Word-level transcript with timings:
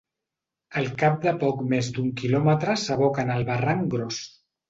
Al 0.79 0.87
cap 1.01 1.17
de 1.25 1.33
poc 1.43 1.59
més 1.75 1.91
d'un 1.97 2.09
quilòmetre 2.21 2.77
s'aboca 2.87 3.27
en 3.27 3.35
el 3.37 3.45
barranc 3.51 3.85
Gros. 3.95 4.25